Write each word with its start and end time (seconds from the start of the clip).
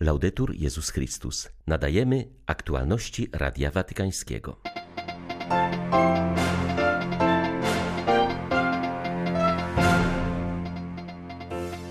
Laudetur 0.00 0.54
Jezus 0.54 0.90
Chrystus. 0.90 1.48
Nadajemy 1.66 2.28
aktualności 2.46 3.28
Radia 3.32 3.70
Watykańskiego. 3.70 4.60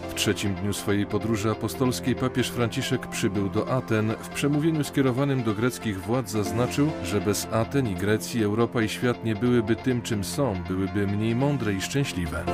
W 0.09 0.13
trzecim 0.15 0.55
dniu 0.55 0.73
swojej 0.73 1.05
podróży 1.05 1.51
apostolskiej 1.51 2.15
papież 2.15 2.49
Franciszek 2.49 3.07
przybył 3.07 3.49
do 3.49 3.71
Aten. 3.71 4.11
W 4.21 4.29
przemówieniu 4.29 4.83
skierowanym 4.83 5.43
do 5.43 5.53
greckich 5.53 6.01
władz 6.01 6.31
zaznaczył, 6.31 6.91
że 7.03 7.21
bez 7.21 7.47
Aten 7.51 7.87
i 7.87 7.95
Grecji 7.95 8.43
Europa 8.43 8.81
i 8.81 8.89
świat 8.89 9.25
nie 9.25 9.35
byłyby 9.35 9.75
tym, 9.75 10.01
czym 10.01 10.23
są, 10.23 10.63
byłyby 10.67 11.07
mniej 11.07 11.35
mądre 11.35 11.73
i 11.73 11.81
szczęśliwe. 11.81 12.45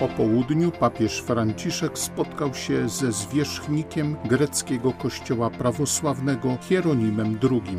Po 0.00 0.08
południu 0.08 0.70
papież 0.70 1.20
Franciszek 1.20 1.98
spotkał 1.98 2.54
się 2.54 2.88
ze 2.88 3.12
zwierzchnikiem 3.12 4.16
greckiego 4.24 4.92
kościoła 4.92 5.50
prawosławnego 5.50 6.58
Hieronimem 6.68 7.38
II. 7.42 7.78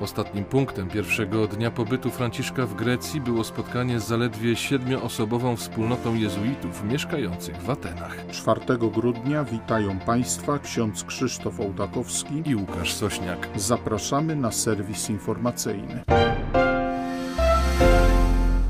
Ostatnim 0.00 0.44
punktem 0.44 0.88
pierwszego 0.88 1.46
dnia 1.46 1.70
pobytu 1.70 2.10
Franciszka 2.10 2.66
w 2.66 2.74
Grecji 2.74 3.20
było 3.20 3.44
spotkanie 3.44 4.00
z 4.00 4.06
zaledwie 4.06 4.56
siedmioosobową 4.56 5.56
wspólnotą 5.56 6.14
jezuitów 6.14 6.84
mieszkających 6.84 7.62
w 7.62 7.70
Atenach. 7.70 8.26
4 8.30 8.60
grudnia 8.78 9.44
witają 9.44 9.98
Państwa 9.98 10.58
ksiądz 10.58 11.04
Krzysztof 11.04 11.60
Ołtakowski 11.60 12.42
i 12.46 12.56
Łukasz 12.56 12.92
Sośniak. 12.92 13.48
Zapraszamy 13.56 14.36
na 14.36 14.52
serwis 14.52 15.10
informacyjny. 15.10 16.04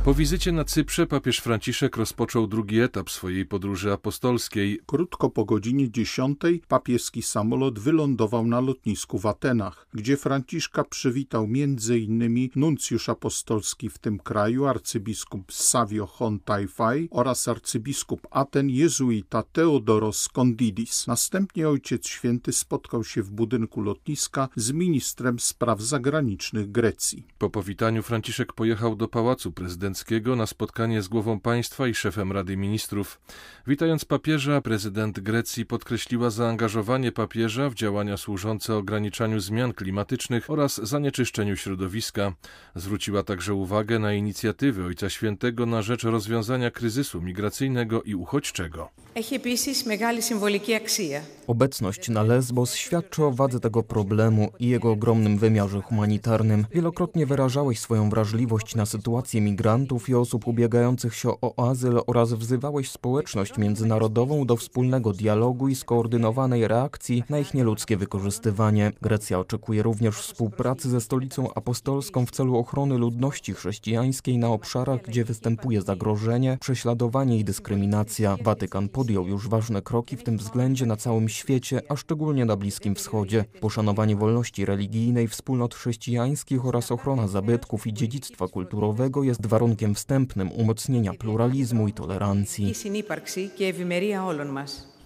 Po 0.09 0.15
wizycie 0.15 0.53
na 0.53 0.65
Cyprze 0.65 1.07
papież 1.07 1.39
Franciszek 1.39 1.97
rozpoczął 1.97 2.47
drugi 2.47 2.81
etap 2.81 3.11
swojej 3.11 3.47
podróży 3.47 3.93
apostolskiej. 3.93 4.81
Krótko 4.87 5.31
po 5.31 5.45
godzinie 5.45 5.91
10 5.91 6.39
papieski 6.69 7.23
samolot 7.23 7.79
wylądował 7.79 8.47
na 8.47 8.61
lotnisku 8.61 9.19
w 9.19 9.27
Atenach, 9.27 9.87
gdzie 9.95 10.17
Franciszka 10.17 10.85
przywitał 10.85 11.45
m.in. 11.45 12.49
nuncjusz 12.57 13.09
apostolski 13.09 13.89
w 13.89 13.99
tym 13.99 14.19
kraju 14.19 14.67
arcybiskup 14.67 15.53
Savio 15.53 16.07
Hontaifai 16.07 17.09
oraz 17.11 17.49
arcybiskup 17.49 18.27
Aten 18.31 18.71
jezuita 18.71 19.43
Theodoros 19.43 20.29
Kondidis. 20.29 21.07
Następnie 21.07 21.69
Ojciec 21.69 22.07
Święty 22.07 22.53
spotkał 22.53 23.05
się 23.05 23.23
w 23.23 23.31
budynku 23.31 23.81
lotniska 23.81 24.49
z 24.57 24.73
ministrem 24.73 25.39
spraw 25.39 25.81
zagranicznych 25.81 26.71
Grecji. 26.71 27.27
Po 27.39 27.51
powitaniu 27.51 28.03
Franciszek 28.03 28.53
pojechał 28.53 28.97
do 28.97 29.09
Pałacu 29.09 29.53
Prezydenckiego 29.53 29.98
na 30.37 30.47
spotkanie 30.47 31.03
z 31.03 31.09
głową 31.09 31.41
państwa 31.41 31.89
i 31.89 31.95
szefem 31.95 32.33
Rady 32.33 32.57
Ministrów. 32.57 33.21
Witając 33.67 34.05
papieża, 34.05 34.61
prezydent 34.61 35.21
Grecji 35.21 35.67
podkreśliła 35.67 36.31
zaangażowanie 36.31 37.13
papieża 37.13 37.71
w 37.71 37.75
działania 37.75 38.17
służące 38.17 38.75
ograniczaniu 38.75 39.41
zmian 39.41 39.73
klimatycznych 39.73 40.51
oraz 40.51 40.81
zanieczyszczeniu 40.83 41.57
środowiska. 41.57 42.33
Zwróciła 42.75 43.23
także 43.23 43.55
uwagę 43.55 43.99
na 43.99 44.13
inicjatywy 44.15 44.85
Ojca 44.85 45.11
Świętego 45.11 45.67
na 45.67 45.83
rzecz 45.83 46.03
rozwiązania 46.03 46.71
kryzysu 46.71 47.23
migracyjnego 47.23 48.03
i 48.03 48.15
uchodźczego. 48.15 48.91
Obecność 51.47 52.09
na 52.09 52.23
Lesbos 52.23 52.75
świadczy 52.75 53.25
o 53.25 53.31
wadze 53.31 53.61
tego 53.61 53.83
problemu 53.83 54.53
i 54.59 54.69
jego 54.69 54.91
ogromnym 54.91 55.39
wymiarze 55.39 55.81
humanitarnym. 55.83 56.67
Wielokrotnie 56.75 57.27
wyrażałeś 57.27 57.81
swoją 57.81 58.11
wrażliwość 58.11 58.75
na 58.75 58.87
sytuację 58.87 59.41
migrantów 59.41 59.88
i 60.09 60.15
osób 60.15 60.47
ubiegających 60.47 61.15
się 61.15 61.29
o 61.41 61.69
azyl 61.71 62.01
oraz 62.07 62.33
wzywałeś 62.33 62.91
społeczność 62.91 63.59
międzynarodową 63.59 64.47
do 64.47 64.57
wspólnego 64.57 65.13
dialogu 65.13 65.69
i 65.69 65.75
skoordynowanej 65.75 66.69
reakcji 66.69 67.25
na 67.31 67.39
ich 67.39 67.55
nieludzkie 67.55 67.97
wykorzystywanie. 67.97 68.93
Grecja 69.03 69.39
oczekuje 69.39 69.83
również 69.83 70.17
współpracy 70.17 70.91
ze 70.91 71.01
stolicą 71.01 71.55
apostolską 71.55 72.27
w 72.27 72.31
celu 72.31 72.57
ochrony 72.57 72.99
ludności 72.99 73.55
chrześcijańskiej 73.55 74.39
na 74.39 74.49
obszarach, 74.49 75.03
gdzie 75.03 75.25
występuje 75.25 75.83
zagrożenie, 75.83 76.59
prześladowanie 76.61 77.39
i 77.39 77.45
dyskryminacja. 77.45 78.37
Watykan 78.43 78.89
podjął 78.89 79.27
już 79.27 79.49
ważne 79.49 79.83
kroki 79.83 80.17
w 80.17 80.23
tym 80.23 80.39
względzie 80.39 80.87
na 80.87 80.97
całym 80.97 81.29
świecie, 81.29 81.83
a 81.89 81.97
szczególnie 81.97 82.45
na 82.45 82.57
Bliskim 82.57 82.95
Wschodzie. 82.95 83.45
Poszanowanie 83.61 84.17
wolności 84.17 84.65
religijnej, 84.65 85.29
wspólnot 85.29 85.75
chrześcijańskich 85.75 86.67
oraz 86.67 86.93
ochrona 86.93 87.29
zabytków 87.29 87.87
i 87.87 87.93
dziedzictwa 87.93 88.49
kulturowego 88.49 89.23
jest 89.23 89.47
warunkiem 89.47 89.78
wstępnym 89.95 90.53
umocnienia 90.53 91.15
pluralizmu 91.15 91.89
i 91.89 91.93
tolerancji. 91.93 92.75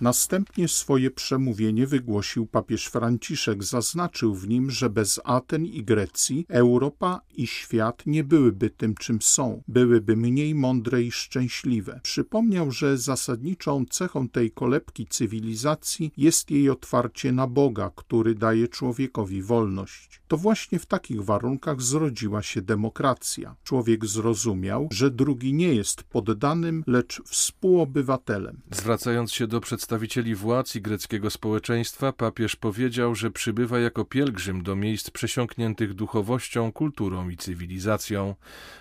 Następnie 0.02 0.68
swoje 0.68 1.10
przemówienie 1.10 1.86
wygłosił 1.86 2.46
papież 2.46 2.86
Franciszek. 2.86 3.64
Zaznaczył 3.64 4.34
w 4.34 4.48
nim, 4.48 4.70
że 4.70 4.90
bez 4.90 5.20
Aten 5.24 5.66
i 5.66 5.84
Grecji 5.84 6.46
Europa 6.48 7.20
i 7.34 7.46
świat 7.46 8.02
nie 8.06 8.24
byłyby 8.24 8.70
tym, 8.70 8.94
czym 8.94 9.22
są, 9.22 9.62
byłyby 9.68 10.16
mniej 10.16 10.54
mądre 10.54 11.02
i 11.02 11.12
szczęśliwe. 11.12 12.00
Przypomniał, 12.02 12.70
że 12.70 12.98
zasadniczą 12.98 13.84
cechą 13.90 14.28
tej 14.28 14.50
kolebki 14.50 15.06
cywilizacji 15.06 16.12
jest 16.16 16.50
jej 16.50 16.70
otwarcie 16.70 17.32
na 17.32 17.46
Boga, 17.46 17.90
który 17.96 18.34
daje 18.34 18.68
człowiekowi 18.68 19.42
wolność. 19.42 20.22
To 20.28 20.36
właśnie 20.36 20.78
w 20.78 20.86
takich 20.86 21.24
warunkach 21.24 21.82
zrodziła 21.82 22.42
się 22.42 22.62
demokracja. 22.62 23.56
Człowiek 23.64 24.06
zrozumiał, 24.06 24.88
że 24.92 25.10
drugi 25.10 25.54
nie 25.54 25.74
jest 25.74 26.02
poddanym, 26.02 26.84
lecz 26.86 27.22
współobywatelem. 27.24 28.60
Zwracając 28.70 29.32
się 29.32 29.46
do 29.46 29.60
przedstawicieli 29.60 29.91
władz 30.34 30.76
i 30.76 30.82
greckiego 30.82 31.30
społeczeństwa, 31.30 32.12
papież 32.12 32.56
powiedział, 32.56 33.14
że 33.14 33.30
przybywa 33.30 33.78
jako 33.78 34.04
pielgrzym 34.04 34.62
do 34.62 34.76
miejsc 34.76 35.10
przesiąkniętych 35.10 35.94
duchowością, 35.94 36.72
kulturą 36.72 37.28
i 37.28 37.36
cywilizacją. 37.36 38.34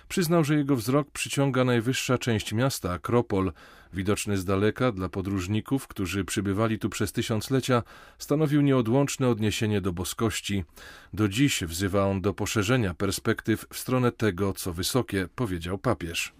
Przyznał, 0.08 0.44
że 0.44 0.56
jego 0.56 0.76
wzrok 0.76 1.10
przyciąga 1.10 1.64
najwyższa 1.64 2.18
część 2.18 2.52
miasta, 2.52 2.92
Akropol, 2.92 3.52
widoczny 3.92 4.38
z 4.38 4.44
daleka 4.44 4.92
dla 4.92 5.08
podróżników, 5.08 5.88
którzy 5.88 6.24
przybywali 6.24 6.78
tu 6.78 6.90
przez 6.90 7.12
tysiąclecia, 7.12 7.82
stanowił 8.18 8.60
nieodłączne 8.60 9.28
odniesienie 9.28 9.80
do 9.80 9.92
boskości. 9.92 10.64
Do 11.12 11.28
dziś 11.28 11.64
wzywa 11.64 12.06
on 12.06 12.20
do 12.20 12.34
poszerzenia 12.34 12.94
perspektyw 12.94 13.66
w 13.72 13.78
stronę 13.78 14.12
tego, 14.12 14.52
co 14.52 14.72
wysokie, 14.72 15.28
powiedział 15.34 15.78
papież. 15.78 16.32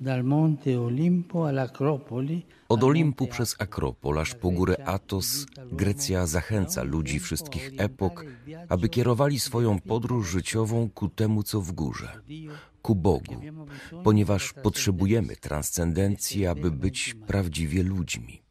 Od 2.68 2.84
Olimpu 2.84 3.26
przez 3.26 3.56
Akropol 3.58 4.18
aż 4.18 4.34
po 4.34 4.50
górę 4.50 4.76
Atos, 4.86 5.46
Grecja 5.72 6.26
zachęca 6.26 6.82
ludzi 6.82 7.20
wszystkich 7.20 7.70
epok, 7.78 8.24
aby 8.68 8.88
kierowali 8.88 9.41
swoją 9.41 9.80
podróż 9.80 10.30
życiową 10.30 10.91
ku 10.94 11.08
temu, 11.08 11.42
co 11.42 11.60
w 11.60 11.72
górze, 11.72 12.20
ku 12.82 12.94
Bogu, 12.94 13.41
ponieważ 14.04 14.53
potrzebujemy 14.53 15.37
transcendencji, 15.37 16.47
aby 16.47 16.70
być 16.70 17.16
prawdziwie 17.26 17.82
ludźmi. 17.82 18.43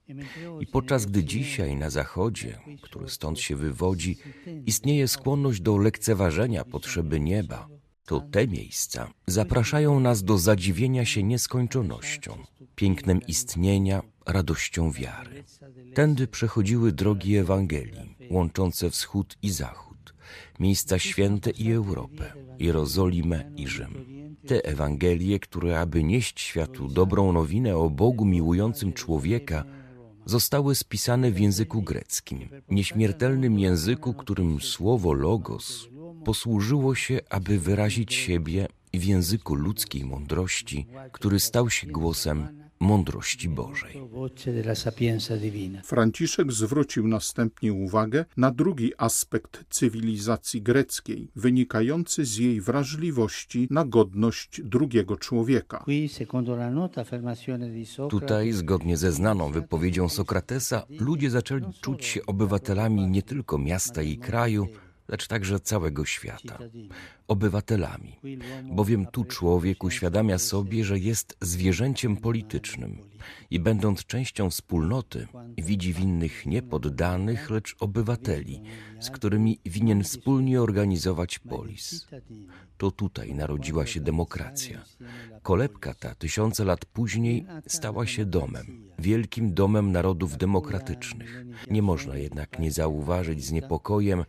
I 0.59 0.67
podczas 0.67 1.05
gdy 1.05 1.23
dzisiaj 1.23 1.75
na 1.75 1.89
Zachodzie, 1.89 2.59
który 2.81 3.09
stąd 3.09 3.39
się 3.39 3.55
wywodzi, 3.55 4.17
istnieje 4.65 5.07
skłonność 5.07 5.61
do 5.61 5.77
lekceważenia 5.77 6.65
potrzeby 6.65 7.19
nieba, 7.19 7.67
to 8.05 8.21
te 8.31 8.47
miejsca 8.47 9.13
zapraszają 9.27 9.99
nas 9.99 10.23
do 10.23 10.37
zadziwienia 10.37 11.05
się 11.05 11.23
nieskończonością, 11.23 12.37
pięknem 12.75 13.21
istnienia, 13.27 14.01
radością 14.25 14.91
wiary. 14.91 15.43
Tędy 15.93 16.27
przechodziły 16.27 16.91
drogi 16.91 17.37
Ewangelii, 17.37 18.15
łączące 18.29 18.89
wschód 18.89 19.37
i 19.41 19.49
zachód, 19.49 20.13
miejsca 20.59 20.99
święte 20.99 21.49
i 21.49 21.71
Europę, 21.71 22.33
Jerozolimę 22.59 23.51
i 23.55 23.67
Rzym. 23.67 24.20
Te 24.47 24.65
Ewangelie, 24.65 25.39
które 25.39 25.79
aby 25.79 26.03
nieść 26.03 26.41
światu 26.41 26.87
dobrą 26.87 27.33
nowinę 27.33 27.77
o 27.77 27.89
Bogu 27.89 28.25
miłującym 28.25 28.93
człowieka, 28.93 29.63
zostały 30.25 30.75
spisane 30.75 31.31
w 31.31 31.39
języku 31.39 31.81
greckim, 31.81 32.49
nieśmiertelnym 32.69 33.59
języku, 33.59 34.13
którym 34.13 34.61
słowo 34.61 35.13
logos 35.13 35.89
posłużyło 36.25 36.95
się, 36.95 37.19
aby 37.29 37.59
wyrazić 37.59 38.13
siebie 38.13 38.67
w 38.93 39.03
języku 39.03 39.55
ludzkiej 39.55 40.05
mądrości, 40.05 40.87
który 41.11 41.39
stał 41.39 41.69
się 41.69 41.87
głosem 41.87 42.47
mądrości 42.81 43.49
Bożej. 43.49 44.01
Franciszek 45.83 46.51
zwrócił 46.51 47.07
następnie 47.07 47.73
uwagę 47.73 48.25
na 48.37 48.51
drugi 48.51 48.91
aspekt 48.97 49.65
cywilizacji 49.69 50.61
greckiej, 50.61 51.31
wynikający 51.35 52.25
z 52.25 52.37
jej 52.37 52.61
wrażliwości 52.61 53.67
na 53.69 53.85
godność 53.85 54.61
drugiego 54.63 55.17
człowieka. 55.17 55.85
Tutaj, 58.09 58.51
zgodnie 58.51 58.97
ze 58.97 59.11
znaną 59.11 59.51
wypowiedzią 59.51 60.09
Sokratesa, 60.09 60.85
ludzie 60.99 61.29
zaczęli 61.29 61.73
czuć 61.81 62.05
się 62.05 62.25
obywatelami 62.25 63.07
nie 63.07 63.23
tylko 63.23 63.57
miasta 63.57 64.01
i 64.01 64.17
kraju, 64.17 64.67
lecz 65.11 65.27
także 65.27 65.59
całego 65.59 66.05
świata, 66.05 66.57
obywatelami, 67.27 68.19
bowiem 68.63 69.05
tu 69.05 69.25
człowiek 69.25 69.83
uświadamia 69.83 70.37
sobie, 70.37 70.83
że 70.83 70.99
jest 70.99 71.37
zwierzęciem 71.41 72.17
politycznym 72.17 72.97
i 73.49 73.59
będąc 73.59 74.05
częścią 74.05 74.49
wspólnoty, 74.49 75.27
widzi 75.57 75.93
w 75.93 75.99
innych 75.99 76.45
nie 76.45 76.61
poddanych, 76.61 77.49
lecz 77.49 77.75
obywateli, 77.79 78.61
z 79.01 79.09
którymi 79.09 79.59
winien 79.65 80.03
wspólnie 80.03 80.61
organizować 80.61 81.39
polis. 81.39 82.07
To 82.77 82.91
tutaj 82.91 83.35
narodziła 83.35 83.85
się 83.85 83.99
demokracja. 83.99 84.85
Kolebka 85.43 85.93
ta 85.93 86.15
tysiące 86.15 86.65
lat 86.65 86.85
później 86.85 87.45
stała 87.67 88.05
się 88.05 88.25
domem, 88.25 88.91
wielkim 88.99 89.53
domem 89.53 89.91
narodów 89.91 90.37
demokratycznych. 90.37 91.45
Nie 91.71 91.81
można 91.81 92.17
jednak 92.17 92.59
nie 92.59 92.71
zauważyć 92.71 93.45
z 93.45 93.51
niepokojem, 93.51 94.23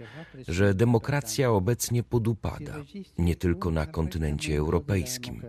że 0.48 0.74
demokracja 0.74 1.50
obecnie 1.50 2.02
podupada, 2.02 2.74
nie 3.18 3.36
tylko 3.36 3.70
na 3.70 3.86
kontynencie 3.86 4.56
europejskim. 4.56 5.42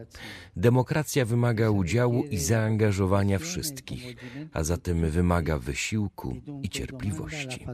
Demokracja 0.56 1.25
wymaga 1.25 1.70
udziału 1.70 2.24
i 2.24 2.38
zaangażowania 2.38 3.40
wszystkich, 3.40 4.16
a 4.54 4.64
zatem 4.64 5.10
wymaga 5.10 5.60
wysiłku 5.60 6.36
i 6.64 6.70
cierpliwości. 6.70 7.66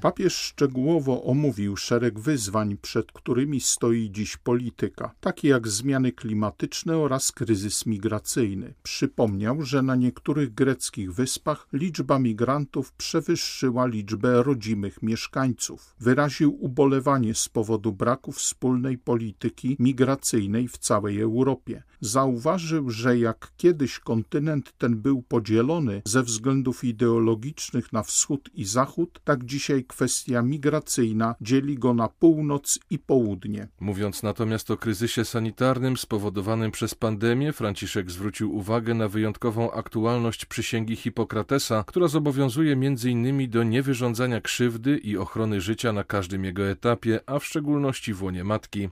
Papież 0.00 0.36
szczegółowo 0.36 1.24
omówił 1.24 1.76
szereg 1.76 2.20
wyzwań, 2.20 2.76
przed 2.82 3.12
którymi 3.12 3.60
stoi 3.60 4.10
dziś 4.10 4.36
polityka, 4.36 5.14
takie 5.20 5.48
jak 5.48 5.68
zmiany 5.68 6.12
klimatyczne 6.12 6.96
oraz 6.98 7.32
kryzys 7.32 7.86
migracyjny. 7.86 8.74
Przypomniał, 8.82 9.62
że 9.62 9.82
na 9.82 9.96
niektórych 9.96 10.54
greckich 10.54 11.12
wyspach 11.12 11.68
liczba 11.72 12.18
migrantów 12.18 12.92
przewyższyła 12.92 13.86
liczbę 13.86 14.42
rodzimych 14.42 15.02
mieszkańców. 15.02 15.94
Wyraził 16.00 16.64
ubolewanie 16.64 17.34
z 17.34 17.48
powodu 17.48 17.92
braku 17.92 18.32
wspólnej 18.32 18.98
polityki 18.98 19.76
migracyjnej 19.78 20.68
w 20.68 20.78
całej 20.78 21.20
Europie. 21.20 21.82
Zauważył, 22.00 22.90
że 22.90 23.18
jak 23.18 23.52
kiedyś 23.56 23.98
kontynent 23.98 24.72
ten 24.78 24.96
był 24.96 25.22
podzielony 25.22 26.02
ze 26.04 26.22
względów 26.22 26.84
ideologicznych 26.84 27.92
na 27.92 28.02
wschód 28.02 28.50
i 28.54 28.64
zachód, 28.64 29.20
tak 29.24 29.44
dzisiaj 29.44 29.77
kwestia 29.84 30.42
migracyjna 30.42 31.34
dzieli 31.40 31.78
go 31.78 31.94
na 31.94 32.08
północ 32.08 32.78
i 32.90 32.98
południe. 32.98 33.68
Mówiąc 33.80 34.22
natomiast 34.22 34.70
o 34.70 34.76
kryzysie 34.76 35.24
sanitarnym 35.24 35.96
spowodowanym 35.96 36.70
przez 36.70 36.94
pandemię, 36.94 37.52
Franciszek 37.52 38.10
zwrócił 38.10 38.56
uwagę 38.56 38.94
na 38.94 39.08
wyjątkową 39.08 39.72
aktualność 39.72 40.44
przysięgi 40.44 40.96
Hipokratesa, 40.96 41.84
która 41.86 42.08
zobowiązuje 42.08 42.72
m.in. 42.72 43.50
do 43.50 43.62
niewyrządzania 43.62 44.40
krzywdy 44.40 44.98
i 44.98 45.16
ochrony 45.16 45.60
życia 45.60 45.92
na 45.92 46.04
każdym 46.04 46.44
jego 46.44 46.68
etapie, 46.68 47.20
a 47.26 47.38
w 47.38 47.44
szczególności 47.44 48.14
w 48.14 48.22
łonie 48.22 48.44
matki. 48.44 48.88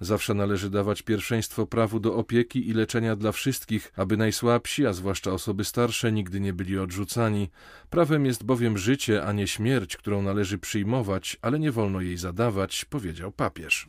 Zawsze 0.00 0.34
należy 0.34 0.70
dawać 0.70 1.02
pierwszeństwo 1.02 1.66
prawu 1.66 2.00
do 2.00 2.14
opieki 2.14 2.68
i 2.68 2.72
leczenia 2.72 3.16
dla 3.16 3.32
wszystkich, 3.32 3.92
aby 3.96 4.16
najsłabsi, 4.16 4.86
a 4.86 4.92
zwłaszcza 4.92 5.32
osoby 5.32 5.64
starsze, 5.64 6.12
nigdy 6.12 6.40
nie 6.40 6.52
byli 6.52 6.78
odrzucani. 6.78 7.50
Prawem 7.90 8.26
jest 8.26 8.44
bowiem 8.44 8.78
życie, 8.78 9.24
a 9.24 9.32
nie 9.32 9.46
śmierć, 9.46 9.96
którą 9.96 10.22
należy 10.30 10.58
przyjmować, 10.58 11.36
ale 11.42 11.58
nie 11.58 11.72
wolno 11.72 12.00
jej 12.00 12.16
zadawać, 12.16 12.84
powiedział 12.84 13.32
papież. 13.32 13.86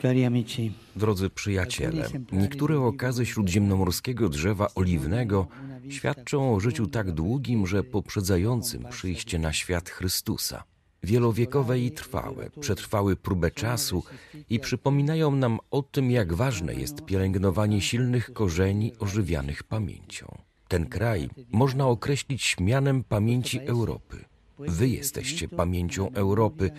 Drodzy 0.96 1.30
przyjaciele, 1.30 2.08
niektóre 2.32 2.80
okazy 2.80 3.26
śródziemnomorskiego 3.26 4.30
drzewa 4.30 4.68
oliwnego 4.76 5.48
świadczą 5.90 6.56
o 6.56 6.60
życiu 6.60 6.88
tak 6.88 7.12
długim, 7.12 7.68
że 7.68 7.84
poprzedzającym 7.84 8.86
przyjście 8.90 9.40
na 9.40 9.54
świat 9.54 9.90
Chrystusa. 9.90 10.64
Wielowiekowe 11.04 11.80
i 11.80 11.92
trwałe, 11.92 12.50
przetrwały 12.60 13.16
próbę 13.16 13.52
czasu 13.52 14.04
i 14.50 14.60
przypominają 14.60 15.36
nam 15.36 15.60
o 15.72 15.82
tym, 15.82 16.12
jak 16.12 16.34
ważne 16.34 16.74
jest 16.74 17.06
pielęgnowanie 17.06 17.82
silnych 17.82 18.34
korzeni 18.34 18.92
ożywianych 19.00 19.64
pamięcią. 19.64 20.38
Ten 20.68 20.86
kraj 20.86 21.30
można 21.52 21.88
określić 21.88 22.56
mianem 22.60 23.04
pamięci 23.04 23.60
Europy. 23.60 24.31
Wy 24.68 24.90
jesteście 24.90 25.48
pamięcią 25.48 26.12
Europy 26.13 26.72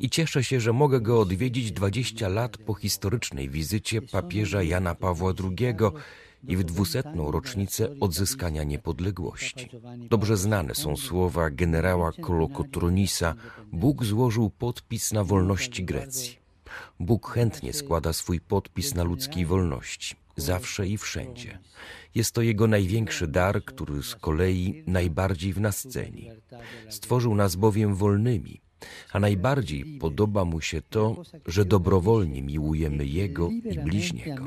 i 0.00 0.10
cieszę 0.10 0.44
się, 0.44 0.60
że 0.60 0.72
mogę 0.72 1.00
go 1.00 1.20
odwiedzić 1.20 1.72
20 1.72 2.28
lat 2.28 2.58
po 2.58 2.74
historycznej 2.74 3.48
wizycie 3.48 4.02
papieża 4.02 4.62
Jana 4.62 4.94
Pawła 4.94 5.32
II 5.44 5.74
i 6.48 6.56
w 6.56 6.64
dwusetną 6.64 7.30
rocznicę 7.30 7.88
odzyskania 8.00 8.64
niepodległości. 8.64 9.68
Dobrze 10.10 10.36
znane 10.36 10.74
są 10.74 10.96
słowa 10.96 11.50
generała 11.50 12.12
Kolokotronisa: 12.12 13.34
Bóg 13.72 14.04
złożył 14.04 14.50
podpis 14.50 15.12
na 15.12 15.24
wolności 15.24 15.84
Grecji. 15.84 16.36
Bóg 17.00 17.30
chętnie 17.30 17.72
składa 17.72 18.12
swój 18.12 18.40
podpis 18.40 18.94
na 18.94 19.02
ludzkiej 19.02 19.46
wolności, 19.46 20.16
zawsze 20.36 20.88
i 20.88 20.98
wszędzie. 20.98 21.58
Jest 22.14 22.32
to 22.32 22.42
Jego 22.42 22.66
największy 22.66 23.26
dar, 23.26 23.64
który 23.64 24.02
z 24.02 24.14
kolei 24.14 24.82
najbardziej 24.86 25.52
w 25.52 25.60
nas 25.60 25.82
ceni. 25.88 26.30
Stworzył 26.88 27.34
nas 27.34 27.56
bowiem 27.56 27.94
wolnymi, 27.94 28.60
a 29.12 29.20
najbardziej 29.20 29.98
podoba 30.00 30.44
mu 30.44 30.60
się 30.60 30.82
to, 30.82 31.22
że 31.46 31.64
dobrowolnie 31.64 32.42
miłujemy 32.42 33.06
Jego 33.06 33.50
i 33.50 33.78
bliźniego. 33.78 34.44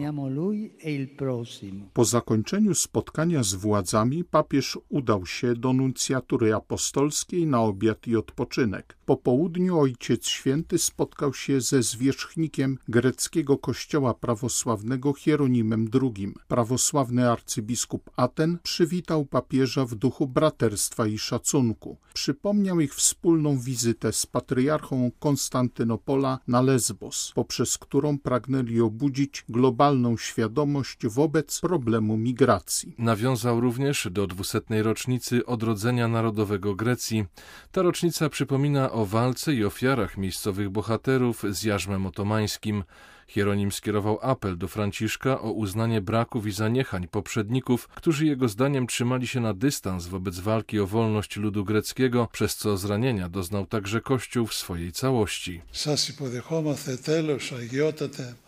Po 1.94 2.06
zakończeniu 2.06 2.75
spotkania 2.75 3.44
z 3.44 3.53
władzami 3.53 4.24
papież 4.24 4.77
udał 4.89 5.25
się 5.25 5.56
do 5.56 5.74
nuncjatury 5.74 6.56
apostolskiej 6.56 7.47
na 7.47 7.62
obiad 7.62 8.07
i 8.07 8.15
odpoczynek. 8.15 8.97
Po 9.09 9.17
południu 9.17 9.79
Ojciec 9.79 10.27
Święty 10.27 10.77
spotkał 10.77 11.33
się 11.33 11.61
ze 11.61 11.83
zwierzchnikiem 11.83 12.77
greckiego 12.88 13.57
kościoła 13.57 14.13
prawosławnego 14.13 15.13
Hieronimem 15.13 15.89
II. 16.01 16.33
Prawosławny 16.47 17.31
arcybiskup 17.31 18.09
Aten 18.15 18.57
przywitał 18.63 19.25
papieża 19.25 19.85
w 19.85 19.95
duchu 19.95 20.27
braterstwa 20.27 21.07
i 21.07 21.17
szacunku. 21.17 21.97
Przypomniał 22.13 22.79
ich 22.79 22.95
wspólną 22.95 23.59
wizytę 23.59 24.13
z 24.13 24.25
patriarchą 24.25 25.12
Konstantynopola 25.19 26.39
na 26.47 26.62
Lesbos, 26.62 27.31
poprzez 27.35 27.77
którą 27.77 28.19
pragnęli 28.19 28.81
obudzić 28.81 29.45
globalną 29.50 30.17
świadomość 30.17 31.07
wobec 31.07 31.59
problemu 31.59 32.17
migracji. 32.17 32.95
Nawiązał 32.97 33.62
również 33.62 34.07
do 34.12 34.27
dwusetnej 34.27 34.83
rocznicy 34.83 35.45
odrodzenia 35.45 36.07
narodowego 36.07 36.75
Grecji. 36.75 37.25
Ta 37.71 37.81
rocznica 37.81 38.29
przypomina 38.29 38.91
o 38.91 38.99
walce 39.06 39.54
i 39.54 39.66
ofiarach 39.66 40.18
miejscowych 40.18 40.69
bohaterów 40.69 41.44
z 41.50 41.63
jarzmem 41.63 42.06
otomańskim. 42.06 42.84
Hieronim 43.29 43.71
skierował 43.71 44.19
apel 44.21 44.57
do 44.57 44.67
Franciszka 44.67 45.41
o 45.41 45.51
uznanie 45.51 46.01
braków 46.01 46.47
i 46.47 46.51
zaniechań 46.51 47.07
poprzedników, 47.07 47.87
którzy 47.87 48.25
jego 48.25 48.47
zdaniem 48.47 48.87
trzymali 48.87 49.27
się 49.27 49.39
na 49.39 49.53
dystans 49.53 50.07
wobec 50.07 50.39
walki 50.39 50.79
o 50.79 50.87
wolność 50.87 51.37
ludu 51.37 51.65
greckiego, 51.65 52.27
przez 52.31 52.55
co 52.55 52.77
zranienia 52.77 53.29
doznał 53.29 53.65
także 53.65 54.01
Kościół 54.01 54.47
w 54.47 54.53
swojej 54.53 54.91
całości. 54.91 55.61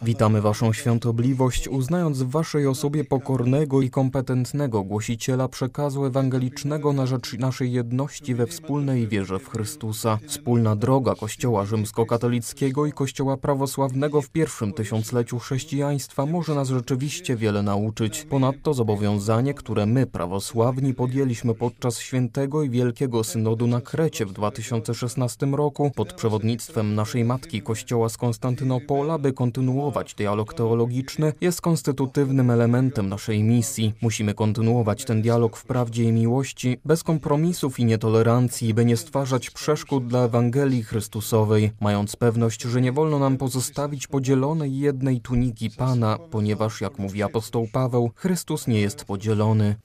Witamy 0.01 0.41
Waszą 0.41 0.73
świątobliwość, 0.73 1.67
uznając 1.67 2.23
w 2.23 2.29
Waszej 2.29 2.67
osobie 2.67 3.03
pokornego 3.03 3.81
i 3.81 3.89
kompetentnego 3.89 4.83
głosiciela 4.83 5.47
przekazu 5.47 6.05
ewangelicznego 6.05 6.93
na 6.93 7.05
rzecz 7.05 7.33
naszej 7.33 7.71
jedności 7.71 8.35
we 8.35 8.47
wspólnej 8.47 9.07
wierze 9.07 9.39
w 9.39 9.49
Chrystusa. 9.49 10.19
Wspólna 10.27 10.75
droga 10.75 11.15
Kościoła 11.15 11.65
rzymskokatolickiego 11.65 12.85
i 12.85 12.91
Kościoła 12.91 13.37
prawosławnego 13.37 14.21
w 14.21 14.29
pierwszym 14.29 14.70
tysiącleciu 14.71 15.39
chrześcijaństwa 15.39 16.25
może 16.25 16.55
nas 16.55 16.69
rzeczywiście 16.69 17.35
wiele 17.35 17.63
nauczyć. 17.63 18.25
Ponadto 18.29 18.73
zobowiązanie, 18.73 19.53
które 19.53 19.85
my, 19.85 20.07
prawosławni, 20.07 20.93
podjęliśmy 20.93 21.55
podczas 21.55 21.99
świętego 21.99 22.63
i 22.63 22.69
wielkiego 22.69 23.23
synodu 23.23 23.67
na 23.67 23.81
Krecie 23.81 24.25
w 24.25 24.33
2016 24.33 25.45
roku 25.45 25.91
pod 25.95 26.13
przewodnictwem 26.13 26.95
naszej 26.95 27.25
matki 27.25 27.61
Kościoła 27.61 28.09
z 28.09 28.17
Konstantynopola, 28.17 29.17
by 29.17 29.33
kontynuować 29.33 30.13
dialog 30.13 30.53
teologiczny, 30.53 31.33
jest 31.41 31.61
konstytutywnym 31.61 32.51
elementem 32.51 33.09
naszej 33.09 33.43
misji. 33.43 33.93
Musimy 34.01 34.33
kontynuować 34.33 35.05
ten 35.05 35.21
dialog 35.21 35.57
w 35.57 35.65
prawdzie 35.65 36.03
i 36.03 36.11
miłości, 36.11 36.77
bez 36.85 37.03
kompromisów 37.03 37.79
i 37.79 37.85
nietolerancji, 37.85 38.73
by 38.73 38.85
nie 38.85 38.97
stwarzać 38.97 39.49
przeszkód 39.49 40.07
dla 40.07 40.19
Ewangelii 40.19 40.83
Chrystusowej, 40.83 41.71
mając 41.79 42.15
pewność, 42.15 42.61
że 42.61 42.81
nie 42.81 42.91
wolno 42.91 43.19
nam 43.19 43.37
pozostawić 43.37 44.07
podzielonej 44.65 44.79
jednej 44.79 45.21
tuniki 45.21 45.69
Pana, 45.69 46.17
ponieważ, 46.31 46.81
jak 46.81 46.99
mówi 46.99 47.23
apostoł 47.23 47.67
Paweł, 47.71 48.11
Chrystus 48.15 48.67
nie 48.67 48.81
jest 48.81 49.05
podzielony. 49.05 49.75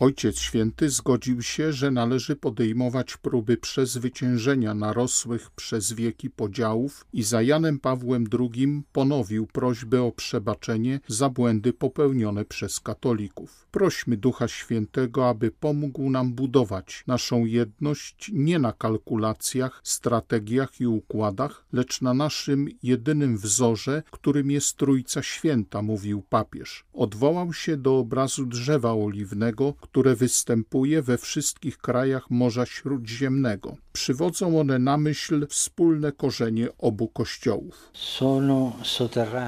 Ojciec 0.00 0.38
Święty 0.38 0.90
zgodził 0.90 1.42
się, 1.42 1.72
że 1.72 1.90
należy 1.90 2.36
podejmować 2.36 3.16
próby 3.16 3.56
przezwyciężenia 3.56 4.74
narosłych 4.74 5.50
przez 5.50 5.92
wieki 5.92 6.30
podziałów 6.30 7.06
i 7.12 7.22
za 7.22 7.42
Janem 7.42 7.78
Pawłem 7.78 8.26
II 8.38 8.82
ponowił 8.92 9.46
prośbę 9.46 10.02
o 10.02 10.12
przebaczenie 10.12 11.00
za 11.08 11.30
błędy 11.30 11.72
popełnione 11.72 12.44
przez 12.44 12.80
katolików. 12.80 13.66
Prośmy 13.70 14.16
Ducha 14.16 14.48
Świętego, 14.48 15.28
aby 15.28 15.50
pomógł 15.50 16.10
nam 16.10 16.32
budować 16.32 17.04
naszą 17.06 17.44
jedność 17.44 18.30
nie 18.34 18.58
na 18.58 18.72
kalkulacjach, 18.72 19.80
strategiach 19.84 20.80
i 20.80 20.86
układach, 20.86 21.64
lecz 21.72 22.02
na 22.02 22.14
naszym 22.14 22.68
jedynym 22.82 23.38
wzorze, 23.38 24.02
którym 24.10 24.50
jest 24.50 24.76
Trójca 24.76 25.22
Święta, 25.22 25.82
mówił 25.82 26.22
papież. 26.22 26.84
Odwołał 26.92 27.52
się 27.52 27.76
do 27.76 27.98
obrazu 27.98 28.46
drzewa 28.46 28.92
oliwnego, 28.92 29.74
które 29.90 30.16
występuje 30.16 31.02
we 31.02 31.18
wszystkich 31.18 31.78
krajach 31.78 32.30
Morza 32.30 32.66
Śródziemnego. 32.66 33.76
Przywodzą 33.92 34.60
one 34.60 34.78
na 34.78 34.98
myśl 34.98 35.46
wspólne 35.46 36.12
korzenie 36.12 36.68
obu 36.78 37.08
kościołów. 37.08 37.92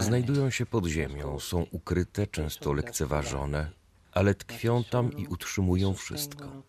Znajdują 0.01 0.51
się 0.51 0.67
pod 0.67 0.87
ziemią, 0.87 1.41
są 1.41 1.67
ukryte, 1.71 2.27
często 2.27 2.73
lekceważone, 2.73 3.71
ale 4.13 4.35
tkwią 4.35 4.85
tam 4.85 5.13
i 5.13 5.27
utrzymują 5.27 5.95
wszystko. 5.95 6.63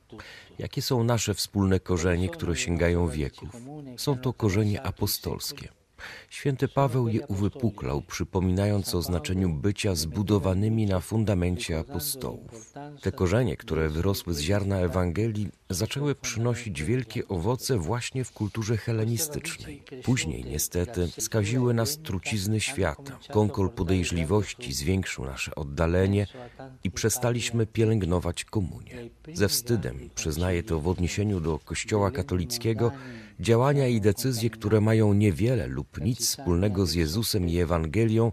Jakie 0.60 0.82
są 0.82 1.04
nasze 1.04 1.34
wspólne 1.34 1.80
korzenie, 1.80 2.30
które 2.30 2.56
sięgają 2.56 3.08
wieków? 3.08 3.50
Są 3.98 4.18
to 4.18 4.34
korzenie 4.34 4.82
apostolskie. 4.82 5.81
Święty 6.30 6.68
Paweł 6.68 7.08
je 7.08 7.28
uwypuklał, 7.28 8.02
przypominając 8.02 8.96
o 8.96 9.02
znaczeniu 9.02 9.50
bycia 9.50 9.96
zbudowanymi 9.96 10.86
na 10.86 11.00
fundamencie 11.00 11.80
apostołów. 11.80 12.74
Te 13.02 13.12
korzenie, 13.12 13.58
które 13.58 13.90
wyrosły 13.90 14.34
z 14.34 14.40
ziarna 14.40 14.78
Ewangelii, 14.78 15.50
zaczęły 15.70 16.16
przynosić 16.16 16.84
wielkie 16.84 17.28
owoce 17.28 17.78
właśnie 17.78 18.24
w 18.24 18.32
kulturze 18.32 18.78
helenistycznej. 18.78 19.84
Później, 20.04 20.46
niestety, 20.46 21.08
skaziły 21.20 21.74
nas 21.74 21.98
trucizny 21.98 22.60
świata. 22.60 23.20
Konkol 23.32 23.70
podejrzliwości 23.70 24.74
zwiększył 24.74 25.26
nasze 25.26 25.56
oddalenie 25.56 26.28
i 26.84 26.92
przestaliśmy 26.92 27.66
pielęgnować 27.66 28.46
komunię. 28.46 29.10
Ze 29.34 29.48
wstydem 29.48 30.10
przyznaję 30.16 30.64
to 30.64 30.80
w 30.80 30.88
odniesieniu 30.88 31.40
do 31.40 31.60
Kościoła 31.60 32.12
katolickiego, 32.12 32.92
Działania 33.42 33.88
i 33.88 34.02
decyzje, 34.02 34.50
które 34.50 34.82
mają 34.82 35.14
niewiele 35.14 35.68
lub 35.68 36.02
nic 36.02 36.20
wspólnego 36.20 36.86
z 36.86 36.94
Jezusem 36.94 37.50
i 37.50 37.58
Ewangelią, 37.58 38.32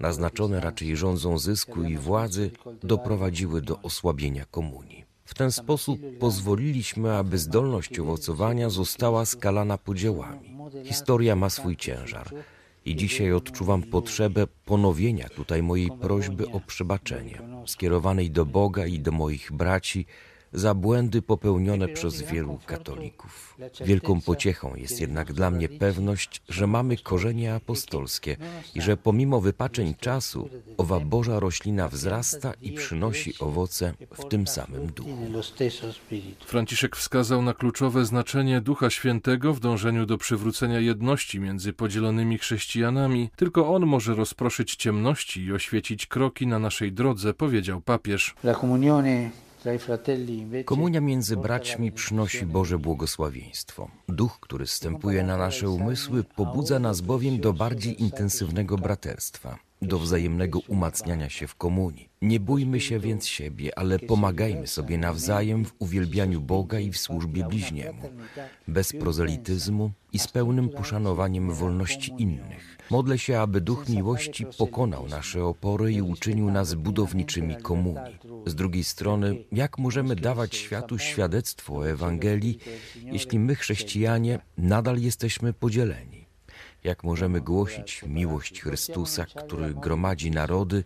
naznaczone 0.00 0.60
raczej 0.60 0.96
rządzą 0.96 1.38
zysku 1.38 1.82
i 1.82 1.96
władzy, 1.96 2.50
doprowadziły 2.82 3.62
do 3.62 3.82
osłabienia 3.82 4.44
komunii. 4.50 5.04
W 5.24 5.34
ten 5.34 5.52
sposób 5.52 6.00
pozwoliliśmy, 6.18 7.12
aby 7.12 7.38
zdolność 7.38 7.98
owocowania 7.98 8.70
została 8.70 9.24
skalana 9.24 9.78
podziałami. 9.78 10.56
Historia 10.84 11.36
ma 11.36 11.50
swój 11.50 11.76
ciężar. 11.76 12.30
I 12.84 12.96
dzisiaj 12.96 13.32
odczuwam 13.32 13.82
potrzebę 13.82 14.46
ponowienia 14.64 15.28
tutaj 15.28 15.62
mojej 15.62 15.90
prośby 16.00 16.48
o 16.48 16.60
przebaczenie, 16.60 17.38
skierowanej 17.66 18.30
do 18.30 18.46
Boga 18.46 18.86
i 18.86 18.98
do 19.00 19.12
moich 19.12 19.52
braci, 19.52 20.06
za 20.52 20.74
błędy 20.74 21.22
popełnione 21.22 21.88
przez 21.88 22.22
wielu 22.22 22.58
katolików. 22.66 23.56
Wielką 23.84 24.20
pociechą 24.20 24.74
jest 24.74 25.00
jednak 25.00 25.32
dla 25.32 25.50
mnie 25.50 25.68
pewność, 25.68 26.42
że 26.48 26.66
mamy 26.66 26.96
korzenie 26.96 27.54
apostolskie 27.54 28.36
i 28.74 28.80
że 28.80 28.96
pomimo 28.96 29.40
wypaczeń 29.40 29.94
czasu 30.00 30.48
owa 30.76 31.00
Boża 31.00 31.40
roślina 31.40 31.88
wzrasta 31.88 32.52
i 32.62 32.72
przynosi 32.72 33.34
owoce 33.40 33.94
w 34.12 34.28
tym 34.28 34.46
samym 34.46 34.86
duchu. 34.86 35.10
Franciszek 36.46 36.96
wskazał 36.96 37.42
na 37.42 37.54
kluczowe 37.54 38.04
znaczenie 38.04 38.60
Ducha 38.60 38.90
Świętego 38.90 39.54
w 39.54 39.60
dążeniu 39.60 40.06
do 40.06 40.18
przywrócenia 40.18 40.80
jedności 40.80 41.40
między 41.40 41.72
podzielonymi 41.72 42.38
chrześcijanami. 42.38 43.30
Tylko 43.36 43.74
On 43.74 43.86
może 43.86 44.14
rozproszyć 44.14 44.76
ciemności 44.76 45.44
i 45.44 45.52
oświecić 45.52 46.06
kroki 46.06 46.46
na 46.46 46.58
naszej 46.58 46.92
drodze, 46.92 47.34
powiedział 47.34 47.80
papież. 47.80 48.34
Komunia 50.64 51.00
między 51.00 51.36
braćmi 51.36 51.92
przynosi 51.92 52.46
Boże 52.46 52.78
błogosławieństwo. 52.78 53.88
Duch, 54.08 54.40
który 54.40 54.66
stępuje 54.66 55.22
na 55.22 55.36
nasze 55.36 55.70
umysły, 55.70 56.24
pobudza 56.24 56.78
nas 56.78 57.00
bowiem 57.00 57.40
do 57.40 57.52
bardziej 57.52 58.02
intensywnego 58.02 58.78
braterstwa, 58.78 59.58
do 59.82 59.98
wzajemnego 59.98 60.58
umacniania 60.68 61.28
się 61.28 61.46
w 61.46 61.54
komunii. 61.54 62.08
Nie 62.22 62.40
bójmy 62.40 62.80
się 62.80 62.98
więc 62.98 63.26
siebie, 63.26 63.78
ale 63.78 63.98
pomagajmy 63.98 64.66
sobie 64.66 64.98
nawzajem 64.98 65.64
w 65.64 65.74
uwielbianiu 65.78 66.40
Boga 66.40 66.80
i 66.80 66.92
w 66.92 66.98
służbie 66.98 67.44
bliźniemu, 67.44 68.02
bez 68.68 68.92
prozelityzmu 68.92 69.90
i 70.12 70.18
z 70.18 70.28
pełnym 70.28 70.68
poszanowaniem 70.68 71.52
wolności 71.52 72.12
innych. 72.18 72.77
Modlę 72.90 73.18
się, 73.18 73.40
aby 73.40 73.60
Duch 73.60 73.88
Miłości 73.88 74.46
pokonał 74.58 75.08
nasze 75.08 75.44
opory 75.44 75.92
i 75.92 76.02
uczynił 76.02 76.50
nas 76.50 76.74
budowniczymi 76.74 77.56
komunii. 77.56 78.18
Z 78.46 78.54
drugiej 78.54 78.84
strony, 78.84 79.44
jak 79.52 79.78
możemy 79.78 80.16
dawać 80.16 80.56
światu 80.56 80.98
świadectwo 80.98 81.74
o 81.76 81.88
Ewangelii, 81.88 82.58
jeśli 83.02 83.38
my, 83.38 83.54
chrześcijanie, 83.54 84.38
nadal 84.58 84.98
jesteśmy 84.98 85.52
podzieleni? 85.52 86.24
Jak 86.84 87.04
możemy 87.04 87.40
głosić 87.40 88.02
miłość 88.06 88.60
Chrystusa, 88.60 89.26
który 89.26 89.74
gromadzi 89.74 90.30
narody, 90.30 90.84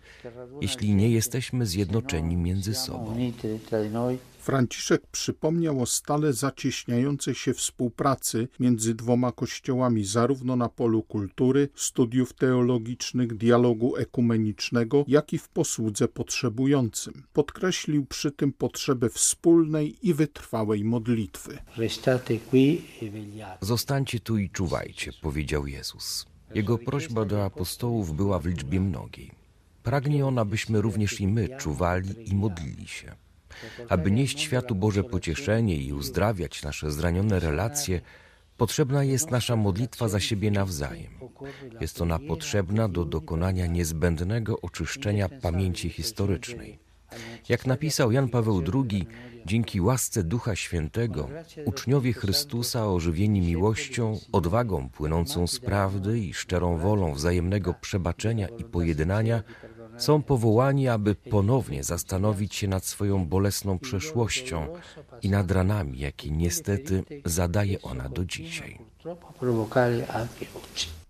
jeśli 0.61 0.95
nie 0.95 1.09
jesteśmy 1.09 1.65
zjednoczeni 1.65 2.37
między 2.37 2.73
sobą? 2.75 3.15
Franciszek 4.43 5.07
przypomniał 5.07 5.81
o 5.81 5.85
stale 5.85 6.33
zacieśniającej 6.33 7.35
się 7.35 7.53
współpracy 7.53 8.47
między 8.59 8.93
dwoma 8.93 9.31
kościołami, 9.31 10.05
zarówno 10.05 10.55
na 10.55 10.69
polu 10.69 11.03
kultury, 11.03 11.69
studiów 11.75 12.33
teologicznych, 12.33 13.37
dialogu 13.37 13.95
ekumenicznego, 13.95 15.05
jak 15.07 15.33
i 15.33 15.37
w 15.37 15.49
posłudze 15.49 16.07
potrzebującym. 16.07 17.23
Podkreślił 17.33 18.05
przy 18.05 18.31
tym 18.31 18.53
potrzebę 18.53 19.09
wspólnej 19.09 20.07
i 20.07 20.13
wytrwałej 20.13 20.83
modlitwy. 20.83 21.57
Zostańcie 23.61 24.19
tu 24.19 24.37
i 24.37 24.49
czuwajcie, 24.49 25.11
powiedział 25.21 25.67
Jezus. 25.67 26.25
Jego 26.55 26.77
prośba 26.77 27.25
do 27.25 27.45
apostołów 27.45 28.15
była 28.15 28.39
w 28.39 28.45
liczbie 28.45 28.79
mnogiej. 28.79 29.31
Pragnie 29.83 30.25
on, 30.25 30.39
abyśmy 30.39 30.81
również 30.81 31.21
i 31.21 31.27
my 31.27 31.49
czuwali 31.57 32.31
i 32.31 32.35
modlili 32.35 32.87
się. 32.87 33.22
Aby 33.89 34.11
nieść 34.11 34.39
światu 34.39 34.75
Boże 34.75 35.03
pocieszenie 35.03 35.75
i 35.75 35.93
uzdrawiać 35.93 36.63
nasze 36.63 36.91
zranione 36.91 37.39
relacje, 37.39 38.01
potrzebna 38.57 39.03
jest 39.03 39.31
nasza 39.31 39.55
modlitwa 39.55 40.07
za 40.07 40.19
siebie 40.19 40.51
nawzajem. 40.51 41.11
Jest 41.81 42.01
ona 42.01 42.19
potrzebna 42.19 42.89
do 42.89 43.05
dokonania 43.05 43.67
niezbędnego 43.67 44.61
oczyszczenia 44.61 45.29
pamięci 45.29 45.89
historycznej. 45.89 46.79
Jak 47.49 47.65
napisał 47.65 48.11
Jan 48.11 48.29
Paweł 48.29 48.63
II, 48.73 49.07
dzięki 49.45 49.81
łasce 49.81 50.23
Ducha 50.23 50.55
Świętego, 50.55 51.29
uczniowie 51.65 52.13
Chrystusa 52.13 52.87
ożywieni 52.87 53.41
miłością, 53.41 54.19
odwagą 54.31 54.89
płynącą 54.89 55.47
z 55.47 55.59
prawdy 55.59 56.19
i 56.19 56.33
szczerą 56.33 56.77
wolą 56.77 57.13
wzajemnego 57.13 57.73
przebaczenia 57.81 58.47
i 58.47 58.63
pojednania, 58.63 59.43
są 59.97 60.23
powołani, 60.23 60.87
aby 60.87 61.15
ponownie 61.15 61.83
zastanowić 61.83 62.55
się 62.55 62.67
nad 62.67 62.85
swoją 62.85 63.25
bolesną 63.25 63.79
przeszłością 63.79 64.67
i 65.21 65.29
nad 65.29 65.51
ranami, 65.51 65.99
jakie 65.99 66.31
niestety 66.31 67.03
zadaje 67.25 67.81
ona 67.81 68.09
do 68.09 68.25
dzisiaj. 68.25 68.79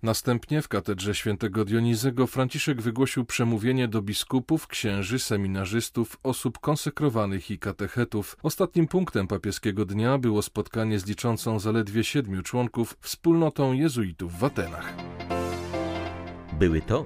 Następnie 0.04 0.62
w 0.62 0.68
katedrze 0.68 1.16
świętego 1.16 1.66
Dionizego 1.66 2.28
Franciszek 2.28 2.82
wygłosił 2.82 3.26
przemówienie 3.26 3.88
do 3.88 4.02
biskupów, 4.02 4.68
księży, 4.68 5.20
seminarzystów, 5.20 6.18
osób 6.24 6.60
konsekrowanych 6.60 7.52
i 7.52 7.60
katechetów. 7.60 8.38
Ostatnim 8.44 8.88
punktem 8.88 9.28
papieskiego 9.28 9.86
dnia 9.86 10.18
było 10.18 10.42
spotkanie 10.42 11.00
z 11.00 11.06
liczącą 11.06 11.60
zaledwie 11.60 12.04
siedmiu 12.04 12.42
członków 12.42 12.98
wspólnotą 13.02 13.74
jezuitów 13.74 14.40
w 14.40 14.44
Atenach. 14.44 14.94
Były 16.60 16.82
to 16.82 17.06